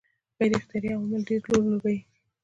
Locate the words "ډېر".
1.29-1.41